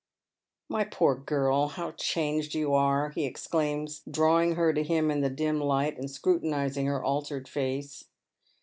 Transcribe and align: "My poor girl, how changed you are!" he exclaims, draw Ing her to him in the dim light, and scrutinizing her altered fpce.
"My 0.67 0.83
poor 0.83 1.13
girl, 1.13 1.67
how 1.67 1.91
changed 1.91 2.55
you 2.55 2.73
are!" 2.73 3.11
he 3.11 3.23
exclaims, 3.23 4.01
draw 4.09 4.41
Ing 4.41 4.55
her 4.55 4.73
to 4.73 4.81
him 4.81 5.11
in 5.11 5.21
the 5.21 5.29
dim 5.29 5.59
light, 5.61 5.99
and 5.99 6.09
scrutinizing 6.09 6.87
her 6.87 7.03
altered 7.03 7.45
fpce. 7.45 8.05